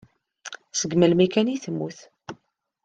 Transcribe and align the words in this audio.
Seg 0.79 0.91
melmi 0.99 1.27
kan 1.33 1.51
ay 1.51 1.59
temmut. 1.63 1.97